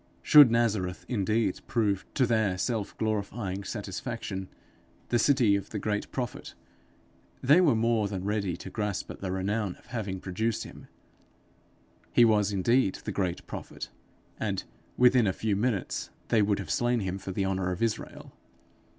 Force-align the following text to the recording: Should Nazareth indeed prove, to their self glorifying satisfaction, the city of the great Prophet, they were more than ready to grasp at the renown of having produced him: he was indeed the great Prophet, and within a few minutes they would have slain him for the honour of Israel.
Should 0.23 0.49
Nazareth 0.49 1.05
indeed 1.07 1.61
prove, 1.67 2.07
to 2.15 2.25
their 2.25 2.57
self 2.57 2.97
glorifying 2.97 3.63
satisfaction, 3.63 4.49
the 5.09 5.19
city 5.19 5.55
of 5.55 5.69
the 5.69 5.77
great 5.77 6.11
Prophet, 6.11 6.55
they 7.43 7.61
were 7.61 7.75
more 7.75 8.07
than 8.07 8.23
ready 8.25 8.57
to 8.57 8.71
grasp 8.71 9.11
at 9.11 9.21
the 9.21 9.31
renown 9.31 9.75
of 9.75 9.85
having 9.85 10.19
produced 10.19 10.63
him: 10.63 10.87
he 12.11 12.25
was 12.25 12.51
indeed 12.51 12.95
the 13.05 13.11
great 13.11 13.45
Prophet, 13.45 13.89
and 14.39 14.63
within 14.97 15.27
a 15.27 15.33
few 15.33 15.55
minutes 15.55 16.09
they 16.29 16.41
would 16.41 16.57
have 16.57 16.71
slain 16.71 17.01
him 17.01 17.19
for 17.19 17.31
the 17.31 17.45
honour 17.45 17.71
of 17.71 17.83
Israel. 17.83 18.33